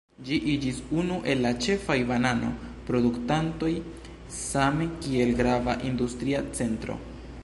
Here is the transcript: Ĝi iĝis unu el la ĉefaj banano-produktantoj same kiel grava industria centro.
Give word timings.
Ĝi 0.27 0.37
iĝis 0.51 0.77
unu 1.01 1.17
el 1.33 1.43
la 1.45 1.51
ĉefaj 1.65 1.97
banano-produktantoj 2.11 3.71
same 4.39 4.89
kiel 5.05 5.37
grava 5.43 5.77
industria 5.91 6.41
centro. 6.61 6.97